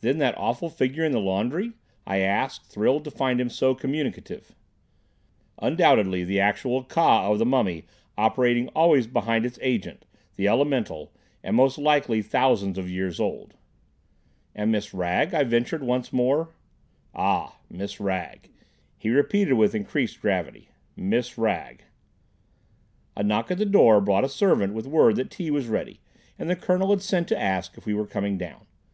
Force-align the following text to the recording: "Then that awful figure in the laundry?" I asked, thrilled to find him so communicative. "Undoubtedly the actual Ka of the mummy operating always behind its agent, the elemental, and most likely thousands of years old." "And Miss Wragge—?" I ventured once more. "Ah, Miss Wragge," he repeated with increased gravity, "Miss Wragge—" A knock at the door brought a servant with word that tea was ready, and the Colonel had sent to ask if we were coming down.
"Then 0.00 0.16
that 0.16 0.34
awful 0.38 0.70
figure 0.70 1.04
in 1.04 1.12
the 1.12 1.20
laundry?" 1.20 1.74
I 2.06 2.20
asked, 2.20 2.64
thrilled 2.72 3.04
to 3.04 3.10
find 3.10 3.38
him 3.38 3.50
so 3.50 3.74
communicative. 3.74 4.54
"Undoubtedly 5.58 6.24
the 6.24 6.40
actual 6.40 6.82
Ka 6.84 7.30
of 7.30 7.38
the 7.38 7.44
mummy 7.44 7.84
operating 8.16 8.68
always 8.68 9.06
behind 9.06 9.44
its 9.44 9.58
agent, 9.60 10.06
the 10.36 10.48
elemental, 10.48 11.12
and 11.44 11.54
most 11.54 11.76
likely 11.76 12.22
thousands 12.22 12.78
of 12.78 12.88
years 12.88 13.20
old." 13.20 13.52
"And 14.54 14.72
Miss 14.72 14.94
Wragge—?" 14.94 15.34
I 15.34 15.44
ventured 15.44 15.82
once 15.82 16.14
more. 16.14 16.54
"Ah, 17.14 17.58
Miss 17.68 18.00
Wragge," 18.00 18.48
he 18.96 19.10
repeated 19.10 19.52
with 19.52 19.74
increased 19.74 20.22
gravity, 20.22 20.70
"Miss 20.96 21.36
Wragge—" 21.36 21.82
A 23.18 23.22
knock 23.22 23.50
at 23.50 23.58
the 23.58 23.66
door 23.66 24.00
brought 24.00 24.24
a 24.24 24.30
servant 24.30 24.72
with 24.72 24.86
word 24.86 25.16
that 25.16 25.30
tea 25.30 25.50
was 25.50 25.66
ready, 25.68 26.00
and 26.38 26.48
the 26.48 26.56
Colonel 26.56 26.88
had 26.88 27.02
sent 27.02 27.28
to 27.28 27.38
ask 27.38 27.76
if 27.76 27.84
we 27.84 27.92
were 27.92 28.06
coming 28.06 28.38
down. 28.38 28.64